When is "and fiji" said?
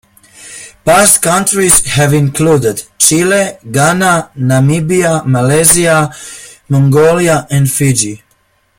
7.51-8.23